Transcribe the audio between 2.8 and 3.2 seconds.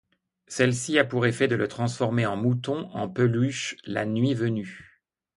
en